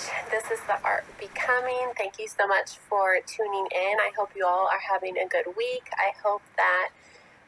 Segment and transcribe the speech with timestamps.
[0.00, 0.30] Image.
[0.30, 1.92] This is the Art Becoming.
[1.96, 3.98] Thank you so much for tuning in.
[4.00, 5.90] I hope you all are having a good week.
[5.96, 6.90] I hope that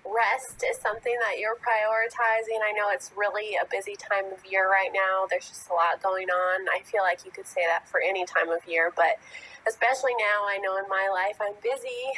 [0.05, 2.59] rest is something that you're prioritizing.
[2.63, 5.27] I know it's really a busy time of year right now.
[5.31, 6.67] There's just a lot going on.
[6.69, 9.19] I feel like you could say that for any time of year, but
[9.67, 12.11] especially now, I know in my life I'm busy,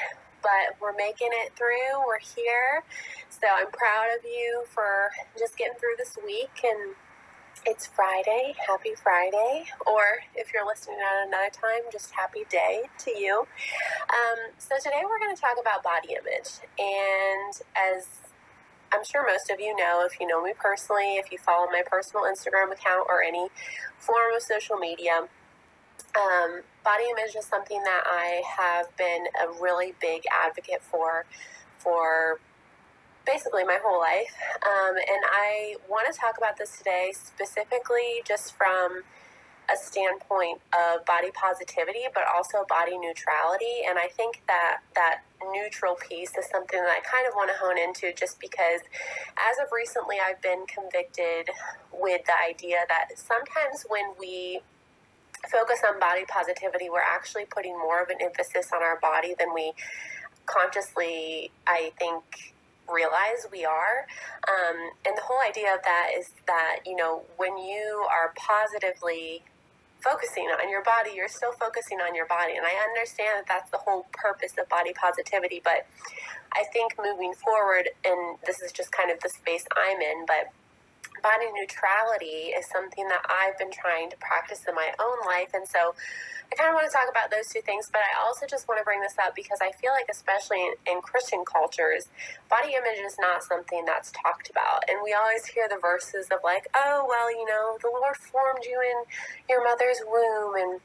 [0.42, 2.00] but we're making it through.
[2.06, 2.82] We're here.
[3.28, 6.94] So I'm proud of you for just getting through this week and
[7.66, 8.54] it's Friday.
[8.66, 9.64] Happy Friday.
[9.86, 10.02] Or
[10.34, 13.46] if you're listening at another time, just happy day to you.
[14.10, 16.60] Um, so today we're going to talk about body image.
[16.78, 18.06] And as
[18.92, 21.82] I'm sure most of you know, if you know me personally, if you follow my
[21.84, 23.48] personal Instagram account or any
[23.98, 25.28] form of social media,
[26.16, 31.24] um, body image is something that I have been a really big advocate for
[31.78, 32.38] for
[33.26, 34.34] basically my whole life.
[34.62, 39.02] Um, and I want to talk about this today specifically just from
[39.72, 43.84] a standpoint of body positivity, but also body neutrality.
[43.88, 45.22] And I think that that
[45.52, 48.80] neutral piece is something that I kind of want to hone into just because
[49.38, 51.48] as of recently, I've been convicted
[51.92, 54.60] with the idea that sometimes when we
[55.50, 59.54] focus on body positivity, we're actually putting more of an emphasis on our body than
[59.54, 59.72] we
[60.46, 62.53] consciously, I think,
[62.90, 64.06] realize we are.
[64.48, 69.42] Um, and the whole idea of that is that, you know, when you are positively
[70.00, 72.56] focusing on your body, you're still focusing on your body.
[72.56, 75.62] And I understand that that's the whole purpose of body positivity.
[75.64, 75.86] But
[76.52, 80.52] I think moving forward, and this is just kind of the space I'm in, but
[81.24, 85.56] body neutrality is something that I've been trying to practice in my own life.
[85.56, 85.96] And so
[86.52, 88.76] I kind of want to talk about those two things, but I also just want
[88.76, 92.12] to bring this up because I feel like, especially in, in Christian cultures,
[92.52, 94.84] body image is not something that's talked about.
[94.92, 98.68] And we always hear the verses of, like, oh, well, you know, the Lord formed
[98.68, 99.08] you in
[99.48, 100.80] your mother's womb and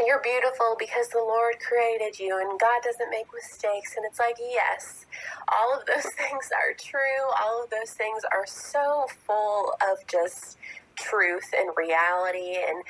[0.00, 3.94] you're beautiful because the Lord created you and God doesn't make mistakes.
[3.96, 5.06] And it's like, yes,
[5.52, 7.24] all of those things are true.
[7.42, 10.58] All of those things are so full of just
[10.96, 12.82] truth and reality and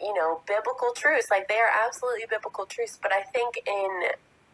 [0.00, 1.28] you know, biblical truths.
[1.30, 2.98] Like they are absolutely biblical truths.
[3.00, 4.02] But I think in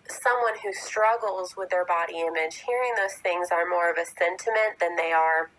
[0.08, 4.78] someone who struggles with their body image, hearing those things are more of a sentiment
[4.80, 5.50] than they are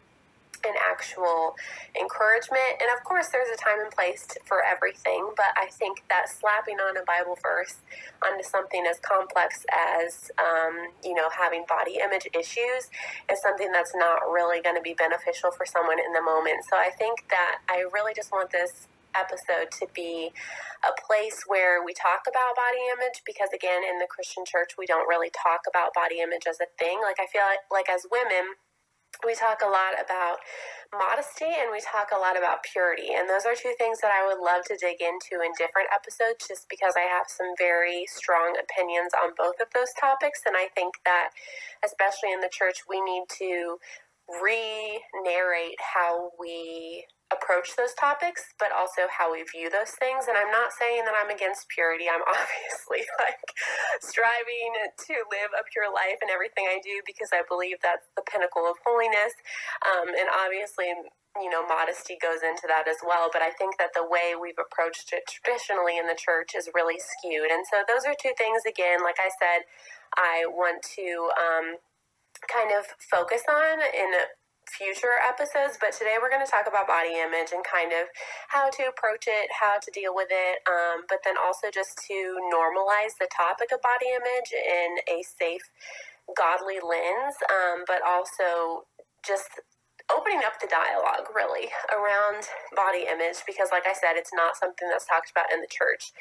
[0.65, 1.55] an actual
[1.99, 2.79] encouragement.
[2.79, 6.77] And of course, there's a time and place for everything, but I think that slapping
[6.77, 7.75] on a Bible verse
[8.21, 12.89] onto something as complex as, um, you know, having body image issues
[13.31, 16.63] is something that's not really going to be beneficial for someone in the moment.
[16.69, 20.31] So I think that I really just want this episode to be
[20.87, 24.85] a place where we talk about body image because again in the Christian church we
[24.85, 28.07] don't really talk about body image as a thing like I feel like, like as
[28.07, 28.55] women
[29.25, 30.37] we talk a lot about
[30.91, 33.15] modesty and we talk a lot about purity.
[33.15, 36.47] And those are two things that I would love to dig into in different episodes
[36.47, 40.43] just because I have some very strong opinions on both of those topics.
[40.45, 41.31] And I think that,
[41.85, 43.77] especially in the church, we need to
[44.41, 50.27] re narrate how we approach those topics, but also how we view those things.
[50.27, 52.11] And I'm not saying that I'm against purity.
[52.11, 53.41] I'm obviously like
[54.03, 54.71] striving
[55.07, 58.67] to live a pure life in everything I do because I believe that's the pinnacle
[58.67, 59.33] of holiness.
[59.87, 60.91] Um, and obviously,
[61.39, 63.31] you know, modesty goes into that as well.
[63.31, 66.99] But I think that the way we've approached it traditionally in the church is really
[66.99, 67.49] skewed.
[67.49, 69.63] And so those are two things, again, like I said,
[70.19, 71.79] I want to um,
[72.51, 74.11] kind of focus on in
[74.69, 78.07] future episodes, but today we're going to talk about body image and kind of
[78.49, 82.37] how to approach it, how to deal with it, um, but then also just to
[82.53, 85.65] normalize the topic of body image in a safe,
[86.37, 88.85] godly lens, um, but also
[89.25, 89.61] just
[90.09, 92.43] opening up the dialogue really around
[92.75, 96.11] body image because, like I said, it's not something that's talked about in the church.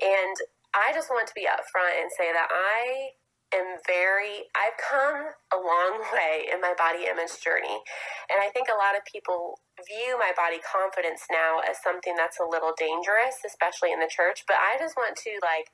[0.00, 0.36] And
[0.72, 3.16] I just want to be upfront and say that I
[3.54, 7.80] am very, I've come a long way in my body image journey.
[8.28, 12.40] And I think a lot of people view my body confidence now as something that's
[12.40, 14.44] a little dangerous, especially in the church.
[14.46, 15.70] But I just want to like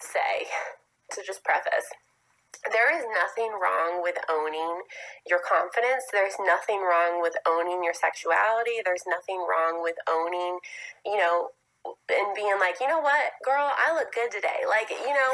[0.00, 0.46] say,
[1.16, 1.88] to just preface,
[2.72, 4.82] there is nothing wrong with owning
[5.28, 6.04] your confidence.
[6.10, 8.82] There's nothing wrong with owning your sexuality.
[8.84, 10.58] There's nothing wrong with owning,
[11.04, 11.54] you know,
[11.86, 14.66] and being like, you know what, girl, I look good today.
[14.68, 15.30] Like, you know,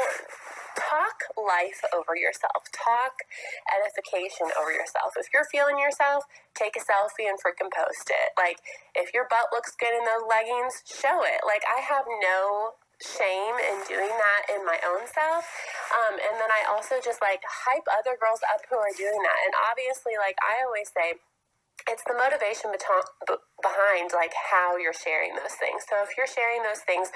[0.75, 2.67] talk life over yourself.
[2.71, 3.23] Talk
[3.65, 5.15] edification over yourself.
[5.17, 8.35] If you're feeling yourself, take a selfie and freaking post it.
[8.37, 8.59] Like,
[8.93, 11.41] if your butt looks good in those leggings, show it.
[11.47, 15.43] Like, I have no shame in doing that in my own self.
[15.91, 19.39] Um, and then I also just like hype other girls up who are doing that.
[19.43, 21.19] And obviously, like I always say,
[21.85, 25.85] it's the motivation behind like how you're sharing those things.
[25.85, 27.13] So if you're sharing those things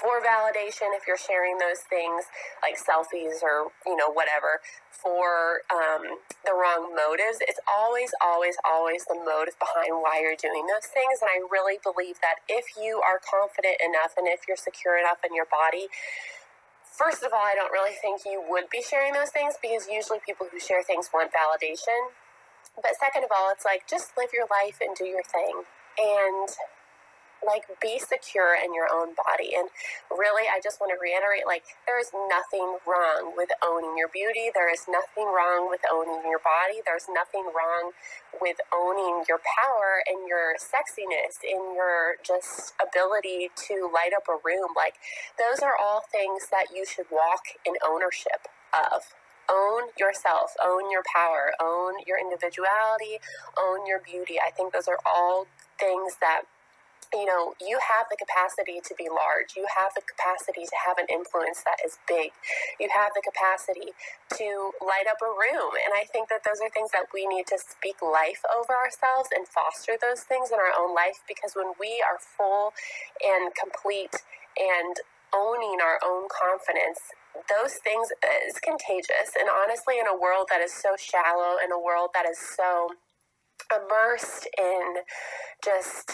[0.00, 2.24] for validation, if you're sharing those things
[2.64, 9.04] like selfies or you know whatever for um, the wrong motives, it's always, always, always
[9.04, 11.20] the motive behind why you're doing those things.
[11.20, 15.20] And I really believe that if you are confident enough and if you're secure enough
[15.20, 15.92] in your body.
[16.88, 20.16] First of all, I don't really think you would be sharing those things because usually
[20.24, 22.16] people who share things want validation
[22.76, 25.64] but second of all, it's like just live your life and do your thing.
[25.98, 26.48] And
[27.44, 29.52] like be secure in your own body.
[29.56, 29.68] And
[30.10, 34.50] really i just want to reiterate like there is nothing wrong with owning your beauty.
[34.54, 36.80] There is nothing wrong with owning your body.
[36.84, 37.92] There's nothing wrong
[38.40, 44.36] with owning your power and your sexiness and your just ability to light up a
[44.40, 44.72] room.
[44.76, 44.96] Like
[45.38, 49.12] those are all things that you should walk in ownership of
[49.50, 53.18] own yourself, own your power, own your individuality,
[53.58, 54.36] own your beauty.
[54.40, 55.46] I think those are all
[55.78, 56.42] things that
[57.14, 59.54] you know, you have the capacity to be large.
[59.54, 62.34] You have the capacity to have an influence that is big.
[62.80, 63.94] You have the capacity
[64.36, 65.78] to light up a room.
[65.78, 69.30] And I think that those are things that we need to speak life over ourselves
[69.30, 72.74] and foster those things in our own life because when we are full
[73.22, 74.26] and complete
[74.58, 74.98] and
[75.30, 77.00] owning our own confidence,
[77.48, 78.08] those things
[78.46, 79.34] is contagious.
[79.38, 82.90] And honestly, in a world that is so shallow, in a world that is so
[83.74, 84.96] immersed in
[85.64, 86.12] just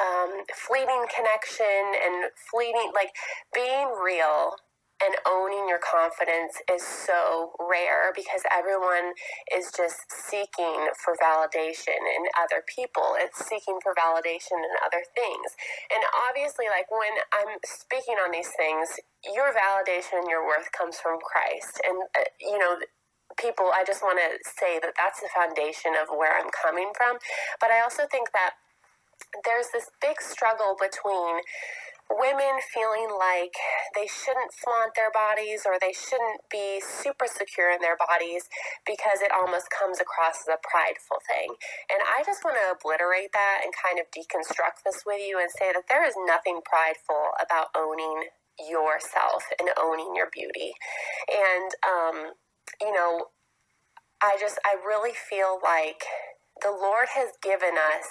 [0.00, 3.10] um, fleeting connection and fleeting, like
[3.54, 4.56] being real
[5.00, 9.16] and owning your confidence is so rare because everyone
[9.56, 13.16] is just seeking for validation in other people.
[13.16, 15.48] It's seeking for validation in other things.
[15.88, 21.00] And obviously, like when I'm speaking on these things, your validation and your worth comes
[21.00, 21.80] from Christ.
[21.84, 22.76] And, uh, you know,
[23.38, 27.16] people, I just want to say that that's the foundation of where I'm coming from.
[27.60, 28.60] But I also think that
[29.44, 31.40] there's this big struggle between
[32.10, 33.54] women feeling like
[33.94, 38.50] they shouldn't flaunt their bodies or they shouldn't be super secure in their bodies
[38.82, 41.54] because it almost comes across as a prideful thing.
[41.86, 45.50] And I just want to obliterate that and kind of deconstruct this with you and
[45.54, 50.74] say that there is nothing prideful about owning yourself and owning your beauty.
[51.30, 52.16] And, um,
[52.82, 53.30] you know,
[54.22, 56.02] I just, I really feel like
[56.60, 58.10] the Lord has given us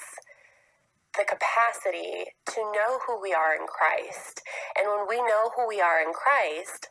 [1.17, 4.41] the capacity to know who we are in Christ.
[4.77, 6.89] And when we know who we are in Christ,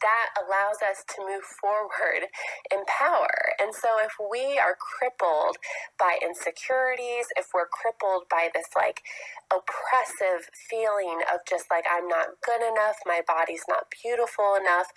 [0.00, 2.32] that allows us to move forward
[2.72, 3.52] in power.
[3.60, 5.60] And so if we are crippled
[5.98, 9.04] by insecurities, if we're crippled by this like
[9.52, 14.88] oppressive feeling of just like I'm not good enough, my body's not beautiful enough,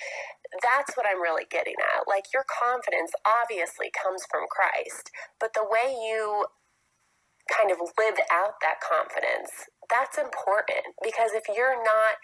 [0.63, 2.07] that's what I'm really getting at.
[2.07, 6.47] Like your confidence obviously comes from Christ, but the way you
[7.51, 9.51] kind of live out that confidence.
[9.91, 12.15] That's important because if you're not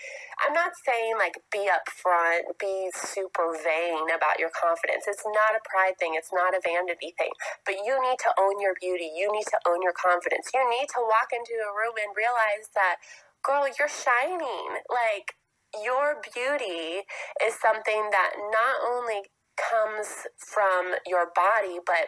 [0.42, 5.06] i'm not saying like be upfront be super vain about your confidence.
[5.06, 6.16] It's not a pride thing.
[6.16, 7.36] It's not a vanity thing.
[7.68, 9.12] But you need to own your beauty.
[9.12, 10.50] You need to own your confidence.
[10.56, 13.04] You need to walk into a room and realize that
[13.44, 14.80] girl you're shining.
[14.88, 15.36] Like
[15.84, 17.06] your beauty
[17.44, 19.30] is something that not only
[19.60, 22.08] comes from your body but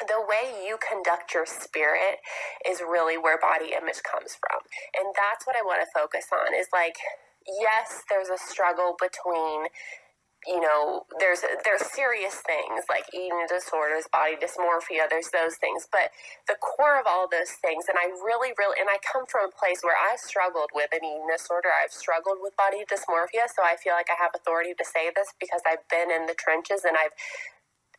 [0.00, 2.20] the way you conduct your spirit
[2.68, 4.60] is really where body image comes from.
[4.98, 6.96] And that's what I want to focus on is like,
[7.46, 9.68] yes, there's a struggle between
[10.46, 16.10] you know there's there's serious things like eating disorders body dysmorphia there's those things but
[16.46, 19.52] the core of all those things and i really really and i come from a
[19.52, 23.74] place where i've struggled with an eating disorder i've struggled with body dysmorphia so i
[23.76, 26.96] feel like i have authority to say this because i've been in the trenches and
[26.96, 27.14] i've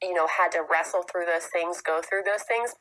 [0.01, 2.75] you know, had to wrestle through those things, go through those things.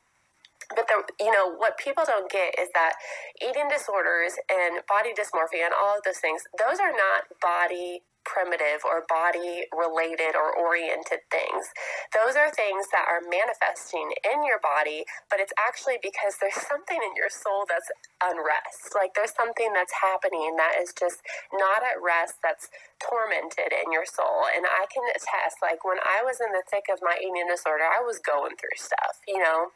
[0.75, 2.93] But the you know what people don't get is that
[3.41, 8.83] eating disorders and body dysmorphia and all of those things, those are not body primitive
[8.83, 11.71] or body related or oriented things.
[12.11, 16.99] Those are things that are manifesting in your body, but it's actually because there's something
[16.99, 17.87] in your soul that's
[18.19, 18.91] unrest.
[18.91, 21.23] Like there's something that's happening that is just
[21.55, 22.67] not at rest, that's
[22.99, 24.51] tormented in your soul.
[24.51, 27.87] And I can attest, like when I was in the thick of my eating disorder,
[27.87, 29.71] I was going through stuff, you know?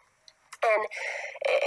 [0.61, 0.85] And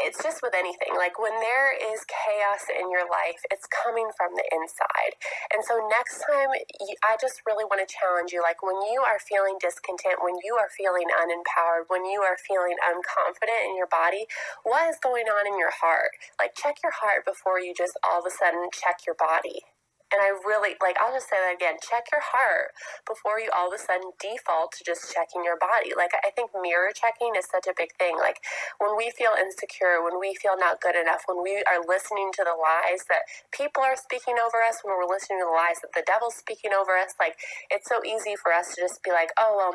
[0.07, 0.95] it's just with anything.
[0.95, 5.19] Like when there is chaos in your life, it's coming from the inside.
[5.51, 6.55] And so next time,
[7.03, 8.39] I just really want to challenge you.
[8.39, 12.79] Like when you are feeling discontent, when you are feeling unempowered, when you are feeling
[12.87, 14.31] unconfident in your body,
[14.63, 16.15] what is going on in your heart?
[16.39, 19.74] Like check your heart before you just all of a sudden check your body
[20.13, 22.77] and I really like, I'll just say that again check your heart
[23.09, 25.97] before you all of a sudden default to just checking your body.
[25.97, 28.15] Like, I think mirror checking is such a big thing.
[28.21, 28.39] Like,
[28.79, 32.43] when we feel insecure, when we feel not good enough, when we are listening to
[32.45, 35.97] the lies that people are speaking over us, when we're listening to the lies that
[35.97, 37.35] the devil's speaking over us, like,
[37.73, 39.75] it's so easy for us to just be like, oh, well,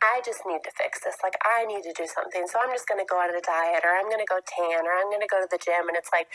[0.00, 1.16] I just need to fix this.
[1.22, 2.44] Like, I need to do something.
[2.48, 4.82] So I'm just going to go on a diet or I'm going to go tan
[4.84, 5.86] or I'm going to go to the gym.
[5.86, 6.26] And it's like,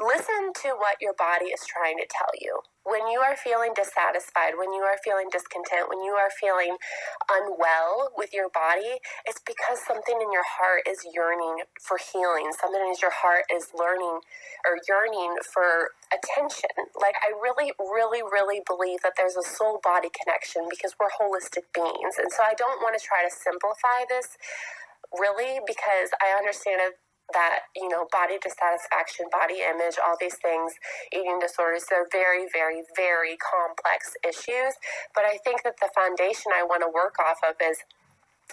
[0.00, 2.58] listen to what your body is trying to tell you.
[2.84, 6.76] When you are feeling dissatisfied, when you are feeling discontent, when you are feeling
[7.32, 12.52] unwell with your body, it's because something in your heart is yearning for healing.
[12.52, 14.20] Something in your heart is learning
[14.68, 16.74] or yearning for attention.
[16.92, 21.72] Like, I really, really, really believe that there's a soul body connection because we're holistic
[21.72, 22.20] beings.
[22.20, 24.36] And so I don't want to try to simplify this
[25.14, 26.82] really because I understand
[27.32, 30.72] that you know body dissatisfaction body image all these things
[31.12, 34.76] eating disorders they're very very very complex issues.
[35.14, 37.78] But i think that the foundation i want to work off of is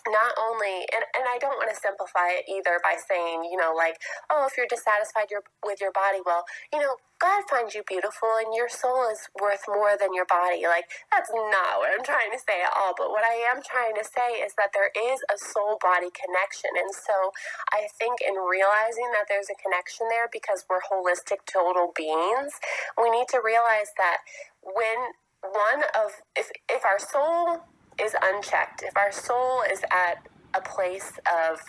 [0.08, 3.74] not only and, and i don't want to simplify it either by saying you know
[3.76, 4.00] like
[4.32, 5.28] oh if you're dissatisfied
[5.66, 9.62] with your body well you know god finds you beautiful and your soul is worth
[9.70, 10.66] more than your body.
[10.66, 12.98] Like that's not what i'm trying to say at all.
[12.98, 16.74] But what i am trying to say is that there is a soul body connection.
[16.74, 17.32] And so
[17.72, 22.58] i think in realizing that there's a connection there because we're holistic total beings
[22.98, 24.26] we need to realize that
[24.64, 27.62] when one of if if our soul
[28.02, 31.60] is unchecked, if our soul is at a place of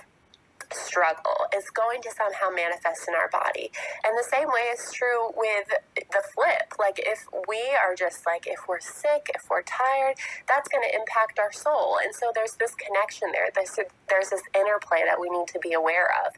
[0.74, 3.70] struggle, is going to somehow manifest in our body.
[4.04, 6.74] And the same way is true with the flip.
[6.78, 10.16] Like if we are just like, if we're sick, if we're tired,
[10.48, 11.98] that's going to impact our soul.
[12.02, 13.48] And so there's this connection there.
[13.54, 16.34] There's, there's this interplay that we need to be aware of.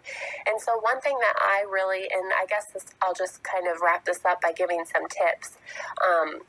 [0.47, 3.81] And so one thing that I really, and I guess this, I'll just kind of
[3.81, 5.57] wrap this up by giving some tips.
[6.03, 6.41] Um,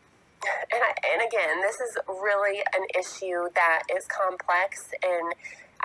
[0.71, 5.33] and I, and again, this is really an issue that is complex and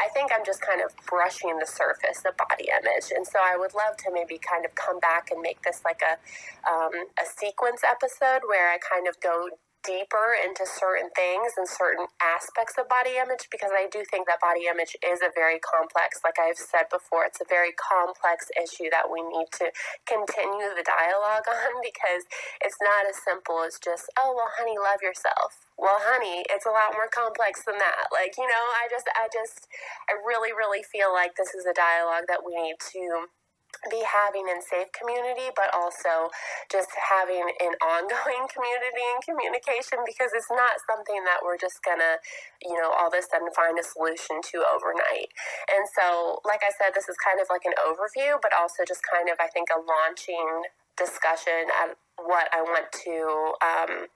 [0.00, 3.56] I think I'm just kind of brushing the surface of body image, and so I
[3.56, 6.16] would love to maybe kind of come back and make this like a
[6.64, 9.50] um, a sequence episode where I kind of go
[9.84, 14.40] deeper into certain things and certain aspects of body image because I do think that
[14.40, 18.92] body image is a very complex, like I've said before, it's a very complex issue
[18.92, 19.72] that we need to
[20.04, 22.28] continue the dialogue on because
[22.60, 25.69] it's not as simple as just, oh, well, honey, love yourself.
[25.80, 28.12] Well, honey, it's a lot more complex than that.
[28.12, 29.64] Like, you know, I just, I just,
[30.12, 33.32] I really, really feel like this is a dialogue that we need to
[33.88, 36.28] be having in safe community, but also
[36.68, 42.20] just having an ongoing community and communication because it's not something that we're just gonna,
[42.60, 45.32] you know, all of a sudden find a solution to overnight.
[45.72, 49.00] And so, like I said, this is kind of like an overview, but also just
[49.00, 50.68] kind of, I think, a launching
[51.00, 53.16] discussion at what I want to
[53.64, 54.12] um,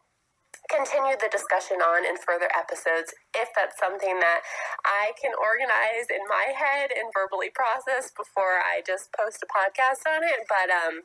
[0.71, 4.41] continue the discussion on in further episodes if that's something that
[4.85, 10.09] I can organize in my head and verbally process before I just post a podcast
[10.09, 10.49] on it.
[10.49, 11.05] But um,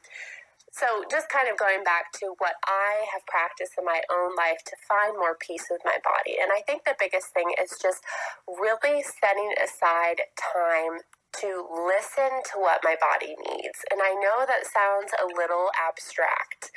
[0.72, 4.62] so just kind of going back to what I have practiced in my own life
[4.70, 6.38] to find more peace with my body.
[6.38, 8.06] And I think the biggest thing is just
[8.48, 11.02] really setting aside time
[11.42, 13.80] to listen to what my body needs.
[13.92, 16.72] And I know that sounds a little abstract,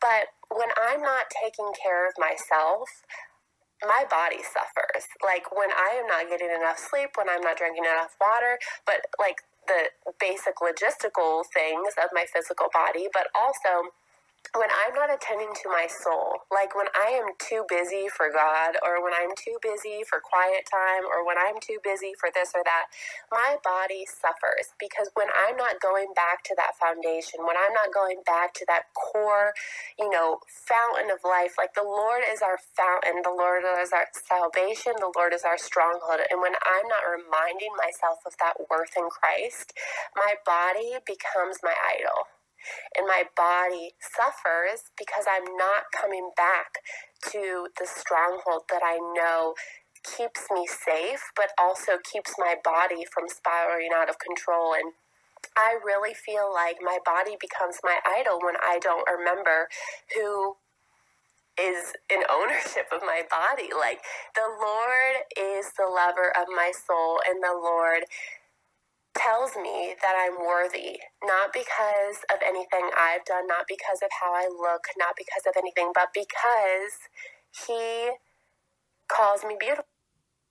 [0.00, 2.88] but when I'm not taking care of myself,
[3.86, 5.08] my body suffers.
[5.24, 9.06] Like when I am not getting enough sleep, when I'm not drinking enough water, but
[9.18, 9.88] like the
[10.18, 13.92] basic logistical things of my physical body, but also
[14.58, 18.74] when I'm not attending to my soul, like when I am too busy for God,
[18.82, 22.50] or when I'm too busy for quiet time, or when I'm too busy for this
[22.50, 22.90] or that,
[23.30, 27.94] my body suffers because when I'm not going back to that foundation, when I'm not
[27.94, 29.54] going back to that core,
[29.94, 34.10] you know, fountain of life, like the Lord is our fountain, the Lord is our
[34.10, 36.26] salvation, the Lord is our stronghold.
[36.26, 39.78] And when I'm not reminding myself of that worth in Christ,
[40.18, 42.26] my body becomes my idol
[42.96, 46.80] and my body suffers because I'm not coming back
[47.32, 49.54] to the stronghold that I know
[50.04, 54.74] keeps me safe, but also keeps my body from spiraling out of control.
[54.74, 54.92] And
[55.56, 59.68] I really feel like my body becomes my idol when I don't remember
[60.14, 60.56] who
[61.60, 63.68] is in ownership of my body.
[63.76, 64.00] Like
[64.34, 68.04] the Lord is the lover of my soul, and the Lord
[69.16, 74.34] tells me that I'm worthy, not because of anything I've done, not because of how
[74.34, 76.94] I look, not because of anything, but because
[77.52, 78.12] He
[79.10, 79.86] calls me beautiful.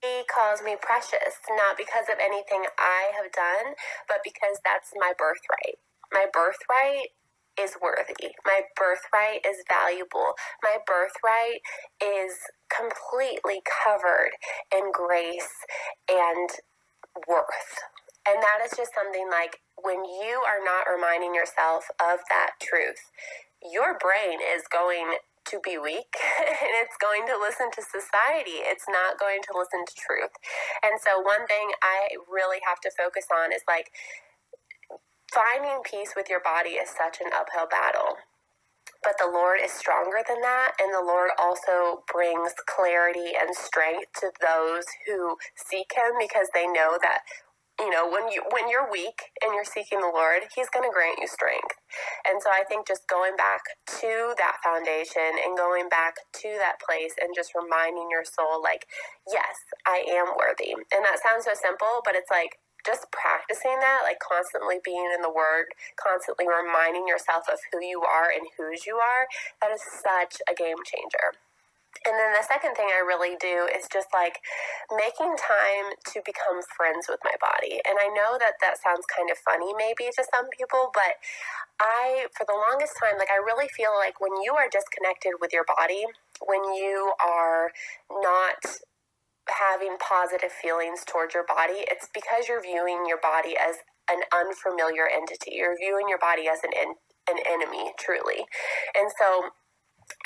[0.01, 3.75] He calls me precious, not because of anything I have done,
[4.07, 5.79] but because that's my birthright.
[6.13, 7.11] My birthright
[7.59, 8.31] is worthy.
[8.45, 10.35] My birthright is valuable.
[10.63, 11.59] My birthright
[12.01, 12.39] is
[12.71, 14.31] completely covered
[14.73, 15.51] in grace
[16.09, 16.49] and
[17.27, 17.75] worth.
[18.29, 23.09] And that is just something like when you are not reminding yourself of that truth,
[23.73, 25.17] your brain is going
[25.49, 26.13] to be weak
[26.45, 28.61] and it's going to listen to society.
[28.61, 30.35] It's not going to listen to truth.
[30.85, 33.89] And so, one thing I really have to focus on is like
[35.33, 38.21] finding peace with your body is such an uphill battle.
[39.01, 44.11] But the Lord is stronger than that, and the Lord also brings clarity and strength
[44.19, 47.23] to those who seek Him because they know that
[47.79, 50.93] you know when you when you're weak and you're seeking the lord he's going to
[50.93, 51.79] grant you strength
[52.27, 56.75] and so i think just going back to that foundation and going back to that
[56.83, 58.85] place and just reminding your soul like
[59.31, 59.55] yes
[59.87, 64.19] i am worthy and that sounds so simple but it's like just practicing that, like
[64.23, 65.67] constantly being in the word,
[65.99, 69.27] constantly reminding yourself of who you are and whose you are,
[69.61, 71.35] that is such a game changer.
[72.07, 74.39] And then the second thing I really do is just like
[74.95, 77.83] making time to become friends with my body.
[77.83, 81.19] And I know that that sounds kind of funny maybe to some people, but
[81.79, 85.51] I, for the longest time, like I really feel like when you are disconnected with
[85.51, 86.07] your body,
[86.43, 87.71] when you are
[88.09, 88.63] not
[89.49, 95.07] having positive feelings towards your body, it's because you're viewing your body as an unfamiliar
[95.07, 95.55] entity.
[95.55, 96.71] You're viewing your body as an,
[97.29, 98.45] an enemy, truly.
[98.95, 99.51] And so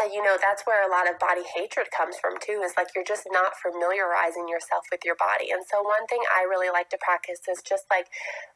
[0.01, 2.91] and you know that's where a lot of body hatred comes from too is like
[2.95, 5.51] you're just not familiarizing yourself with your body.
[5.51, 8.07] And so one thing i really like to practice is just like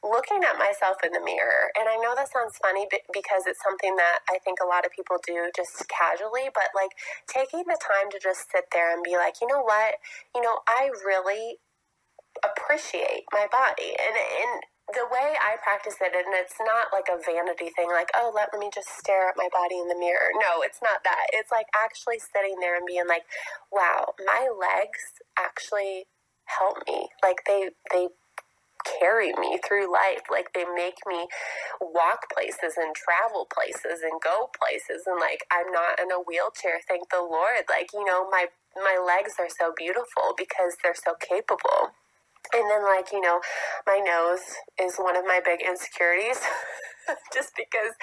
[0.03, 1.71] looking at myself in the mirror.
[1.77, 4.91] And i know that sounds funny because it's something that i think a lot of
[4.91, 6.91] people do just casually but like
[7.27, 9.99] taking the time to just sit there and be like you know what?
[10.35, 11.59] You know i really
[12.43, 13.95] appreciate my body.
[13.97, 14.61] And and
[14.93, 18.55] the way I practice it, and it's not like a vanity thing, like, oh, let
[18.57, 20.31] me just stare at my body in the mirror.
[20.39, 21.27] No, it's not that.
[21.33, 23.23] It's like actually sitting there and being like,
[23.71, 26.07] wow, my legs actually
[26.45, 27.09] help me.
[27.21, 28.07] Like they, they
[28.87, 30.31] carry me through life.
[30.31, 31.27] Like they make me
[31.81, 35.03] walk places and travel places and go places.
[35.05, 37.67] And like I'm not in a wheelchair, thank the Lord.
[37.69, 41.91] Like, you know, my my legs are so beautiful because they're so capable.
[42.53, 43.41] And then, like, you know,
[43.85, 44.41] my nose
[44.79, 46.39] is one of my big insecurities.
[47.35, 47.93] just because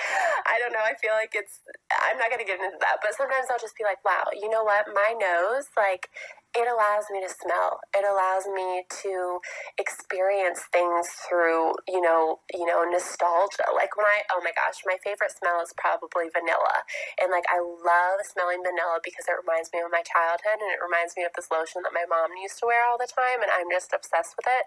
[0.46, 1.60] I don't know, I feel like it's,
[1.92, 4.48] I'm not going to get into that, but sometimes I'll just be like, wow, you
[4.48, 4.88] know what?
[4.92, 6.08] My nose, like,
[6.54, 7.82] it allows me to smell.
[7.90, 9.42] It allows me to
[9.74, 13.66] experience things through, you know, you know, nostalgia.
[13.74, 16.86] Like when I, oh my gosh, my favorite smell is probably vanilla.
[17.18, 20.78] And like I love smelling vanilla because it reminds me of my childhood and it
[20.78, 23.50] reminds me of this lotion that my mom used to wear all the time and
[23.50, 24.64] I'm just obsessed with it.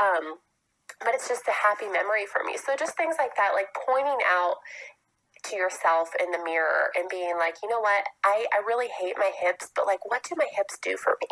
[0.00, 0.40] Um,
[1.00, 2.56] but it's just a happy memory for me.
[2.56, 4.56] So just things like that, like pointing out
[5.44, 9.14] to yourself in the mirror and being like, you know what, I, I really hate
[9.18, 11.28] my hips, but like, what do my hips do for me?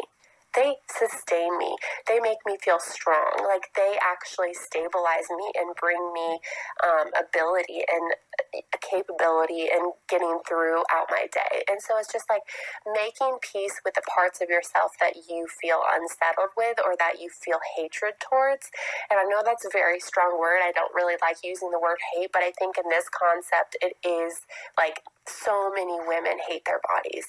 [0.55, 1.77] They sustain me.
[2.09, 3.45] They make me feel strong.
[3.47, 6.39] Like they actually stabilize me and bring me
[6.83, 8.15] um, ability and
[8.55, 11.65] uh, capability in getting throughout my day.
[11.69, 12.43] And so it's just like
[12.87, 17.31] making peace with the parts of yourself that you feel unsettled with or that you
[17.31, 18.71] feel hatred towards.
[19.11, 20.63] And I know that's a very strong word.
[20.63, 23.99] I don't really like using the word hate, but I think in this concept, it
[24.07, 24.47] is
[24.79, 27.27] like so many women hate their bodies.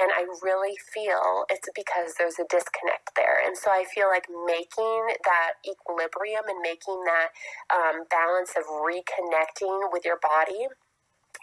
[0.00, 3.40] And I really feel it's because there's a disconnect there.
[3.44, 7.28] And so I feel like making that equilibrium and making that
[7.72, 10.68] um, balance of reconnecting with your body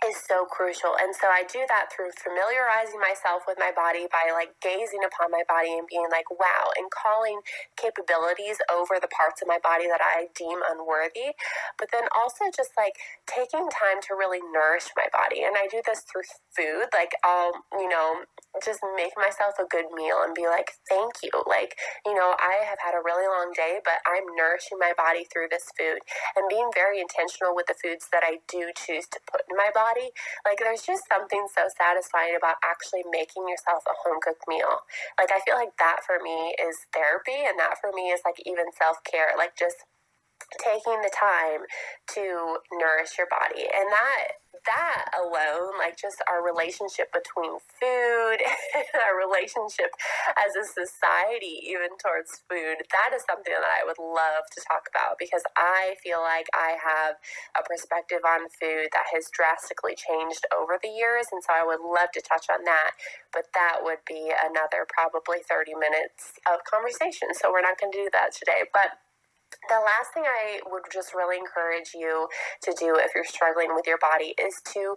[0.01, 0.97] is so crucial.
[0.97, 5.29] And so I do that through familiarizing myself with my body by like gazing upon
[5.29, 7.41] my body and being like, wow, and calling
[7.77, 11.37] capabilities over the parts of my body that I deem unworthy.
[11.77, 12.97] But then also just like
[13.29, 15.45] taking time to really nourish my body.
[15.45, 16.89] And I do this through food.
[16.93, 18.25] Like I'll, you know,
[18.59, 21.31] just make myself a good meal and be like, thank you.
[21.47, 25.23] Like, you know, I have had a really long day, but I'm nourishing my body
[25.31, 26.03] through this food
[26.35, 29.71] and being very intentional with the foods that I do choose to put in my
[29.71, 30.11] body.
[30.43, 34.83] Like, there's just something so satisfying about actually making yourself a home cooked meal.
[35.15, 38.39] Like, I feel like that for me is therapy, and that for me is like
[38.43, 39.31] even self care.
[39.39, 39.87] Like, just
[40.59, 41.63] taking the time
[42.15, 43.67] to nourish your body.
[43.71, 49.91] And that that alone, like just our relationship between food and our relationship
[50.37, 54.85] as a society, even towards food, that is something that I would love to talk
[54.89, 57.17] about because I feel like I have
[57.57, 61.27] a perspective on food that has drastically changed over the years.
[61.31, 62.97] And so I would love to touch on that.
[63.33, 67.33] But that would be another probably 30 minutes of conversation.
[67.33, 68.67] So we're not going to do that today.
[68.73, 68.99] But
[69.69, 72.27] the last thing I would just really encourage you
[72.63, 74.95] to do if you're struggling with your body is to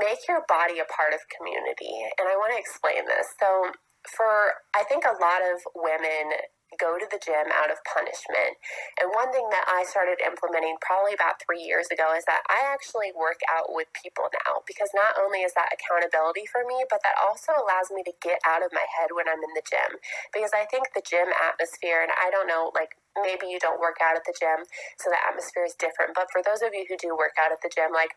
[0.00, 1.92] make your body a part of community.
[2.18, 3.26] And I want to explain this.
[3.38, 3.72] So,
[4.16, 6.42] for I think a lot of women
[6.78, 8.56] go to the gym out of punishment.
[9.00, 12.64] And one thing that I started implementing probably about three years ago is that I
[12.68, 17.04] actually work out with people now because not only is that accountability for me, but
[17.04, 20.00] that also allows me to get out of my head when I'm in the gym.
[20.32, 24.00] Because I think the gym atmosphere, and I don't know, like maybe you don't work
[24.00, 24.64] out at the gym,
[24.96, 26.16] so the atmosphere is different.
[26.16, 28.16] But for those of you who do work out at the gym, like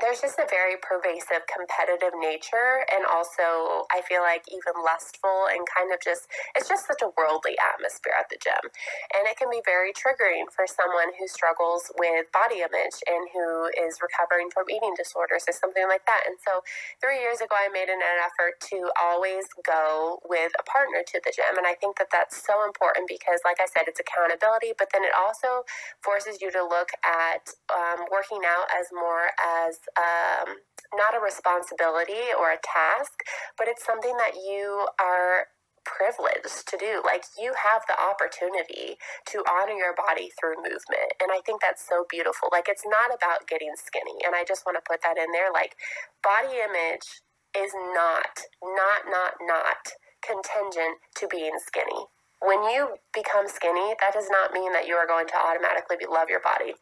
[0.00, 5.64] there's just a very pervasive competitive nature and also i feel like even lustful and
[5.66, 8.70] kind of just it's just such a worldly atmosphere at the gym.
[9.14, 13.70] And it can be very triggering for someone who struggles with body image and who
[13.72, 16.24] is recovering from eating disorders or something like that.
[16.26, 16.62] And so
[17.00, 21.32] three years ago i made an effort to always go with a partner to the
[21.34, 21.56] gym.
[21.56, 25.02] And i think that that's so important because like i said it's accountability but then
[25.04, 25.64] it also
[26.02, 30.58] forces you to look at um, working out as more as um,
[30.94, 33.22] not a responsibility or a task,
[33.58, 35.48] but it's something that you are
[35.86, 37.00] privileged to do.
[37.06, 38.98] Like you have the opportunity
[39.30, 41.14] to honor your body through movement.
[41.22, 42.50] And I think that's so beautiful.
[42.50, 44.18] Like it's not about getting skinny.
[44.26, 45.54] And I just want to put that in there.
[45.54, 45.78] Like
[46.26, 47.22] body image
[47.54, 49.94] is not, not, not, not
[50.26, 52.10] contingent to being skinny.
[52.42, 56.28] When you become skinny, that does not mean that you are going to automatically love
[56.28, 56.74] your body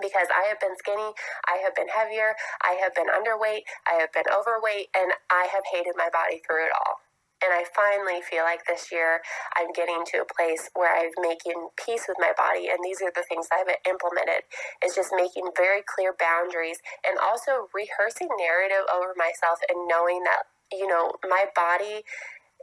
[0.00, 1.12] because I have been skinny,
[1.46, 5.64] I have been heavier, I have been underweight, I have been overweight, and I have
[5.72, 7.00] hated my body through it all.
[7.38, 9.22] And I finally feel like this year
[9.54, 12.66] I'm getting to a place where I'm making peace with my body.
[12.66, 14.42] And these are the things I've implemented
[14.82, 20.50] is just making very clear boundaries and also rehearsing narrative over myself and knowing that,
[20.74, 22.02] you know, my body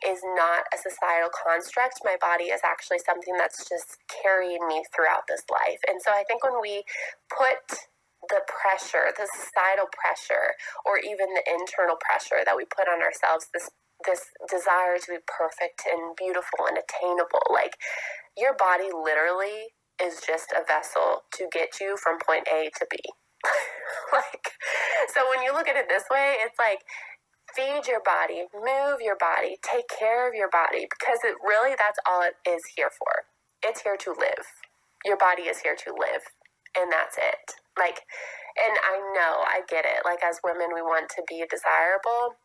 [0.06, 2.06] is not a societal construct.
[2.06, 5.82] My body is actually something that's just carrying me throughout this life.
[5.88, 6.84] And so I think when we
[7.30, 7.90] put
[8.30, 13.48] the pressure, the societal pressure, or even the internal pressure that we put on ourselves,
[13.54, 13.70] this
[14.04, 17.80] this desire to be perfect and beautiful and attainable, like
[18.38, 22.98] your body literally is just a vessel to get you from point A to B.
[24.14, 24.52] like
[25.14, 26.82] so when you look at it this way, it's like
[27.56, 32.00] feed your body, move your body, take care of your body because it really that's
[32.08, 33.26] all it is here for.
[33.64, 34.46] It's here to live.
[35.06, 36.24] Your body is here to live,
[36.78, 37.58] and that's it.
[37.80, 38.02] Like,
[38.60, 40.04] and I know I get it.
[40.06, 42.38] Like, as women, we want to be desirable,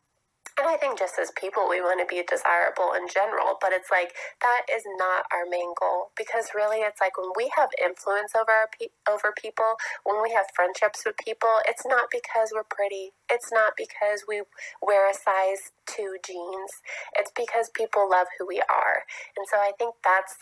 [0.61, 3.89] and I think just as people, we want to be desirable in general, but it's
[3.89, 8.35] like that is not our main goal because really, it's like when we have influence
[8.35, 12.67] over our pe- over people, when we have friendships with people, it's not because we're
[12.67, 13.13] pretty.
[13.31, 14.43] It's not because we
[14.81, 16.83] wear a size two jeans.
[17.17, 20.37] It's because people love who we are, and so I think that's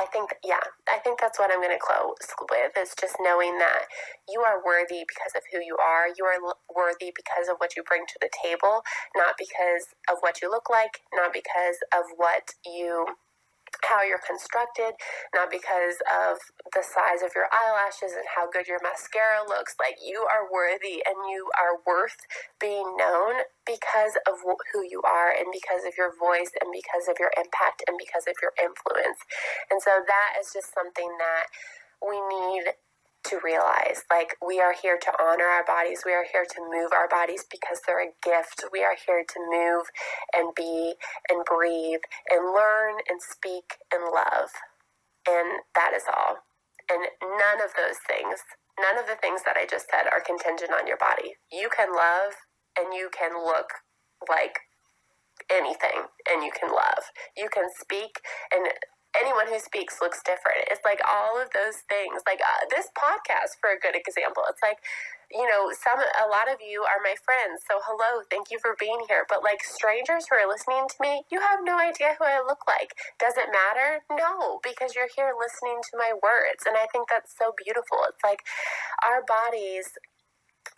[0.00, 2.16] I think, yeah, I think that's what I'm going to close
[2.48, 3.84] with is just knowing that
[4.32, 6.08] you are worthy because of who you are.
[6.08, 6.40] You are
[6.72, 8.80] worthy because of what you bring to the table,
[9.14, 13.12] not because of what you look like, not because of what you
[13.84, 14.94] how you're constructed,
[15.34, 16.38] not because of
[16.72, 19.76] the size of your eyelashes and how good your mascara looks.
[19.78, 22.18] Like you are worthy and you are worth
[22.60, 27.16] being known because of who you are and because of your voice and because of
[27.18, 29.20] your impact and because of your influence.
[29.70, 31.46] And so that is just something that
[32.00, 32.74] we need
[33.24, 36.92] to realize like we are here to honor our bodies we are here to move
[36.92, 38.64] our bodies because they're a gift.
[38.72, 39.86] We are here to move
[40.34, 40.94] and be
[41.28, 44.50] and breathe and learn and speak and love.
[45.28, 46.44] And that is all.
[46.90, 48.40] And none of those things
[48.80, 51.36] none of the things that i just said are contingent on your body.
[51.52, 52.32] You can love
[52.78, 53.68] and you can look
[54.28, 54.60] like
[55.50, 57.04] anything and you can love.
[57.36, 58.20] You can speak
[58.54, 58.68] and
[59.18, 60.59] anyone who speaks looks different.
[60.84, 62.22] Like all of those things.
[62.26, 64.78] Like uh, this podcast, for a good example, it's like,
[65.30, 67.62] you know, some a lot of you are my friends.
[67.68, 69.24] So hello, thank you for being here.
[69.28, 72.66] But like strangers who are listening to me, you have no idea who I look
[72.66, 72.94] like.
[73.18, 74.02] Does it matter?
[74.10, 78.02] No, because you're here listening to my words, and I think that's so beautiful.
[78.10, 78.42] It's like
[79.06, 79.94] our bodies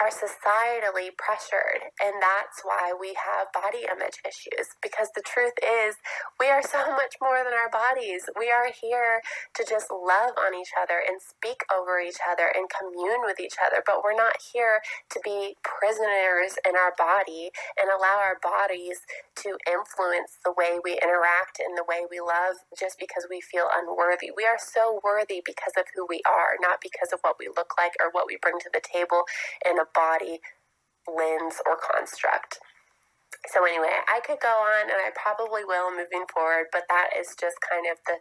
[0.01, 4.75] are societally pressured, and that's why we have body image issues.
[4.83, 5.97] Because the truth is,
[6.41, 8.27] we are so much more than our bodies.
[8.39, 9.23] We are here
[9.55, 13.59] to just love on each other and speak over each other and commune with each
[13.63, 19.07] other, but we're not here to be prisoners in our body and allow our bodies
[19.43, 23.71] to influence the way we interact and the way we love just because we feel
[23.71, 24.31] unworthy.
[24.35, 27.79] We are so worthy because of who we are, not because of what we look
[27.79, 29.25] like or what we bring to the table
[29.73, 30.45] in a body
[31.09, 32.61] lens or construct.
[33.49, 37.35] So, anyway, I could go on and I probably will moving forward, but that is
[37.35, 38.21] just kind of the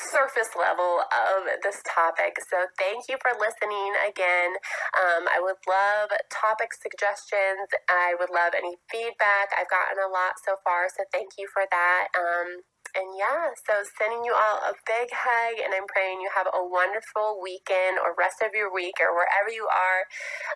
[0.00, 2.40] surface level of this topic.
[2.40, 4.56] So thank you for listening again.
[4.96, 7.68] Um, I would love topic suggestions.
[7.88, 9.52] I would love any feedback.
[9.52, 12.08] I've gotten a lot so far, so thank you for that.
[12.16, 16.48] Um, and yeah, so sending you all a big hug, and I'm praying you have
[16.52, 20.02] a wonderful weekend or rest of your week or wherever you are.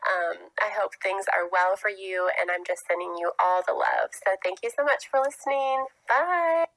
[0.05, 3.75] Um, I hope things are well for you, and I'm just sending you all the
[3.75, 4.13] love.
[4.13, 5.87] So thank you so much for listening.
[6.09, 6.76] Bye.